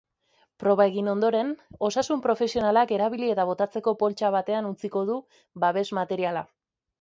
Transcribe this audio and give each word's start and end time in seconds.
Proba 0.61 0.85
egin 0.91 1.09
ondoren, 1.11 1.51
osasun-profesionalak 1.89 2.93
erabili 2.97 3.29
eta 3.35 3.45
botatzeko 3.51 3.95
poltsa 4.01 4.33
batean 4.37 4.71
utziko 4.71 5.05
du 5.11 5.21
babes-materiala. 5.67 6.45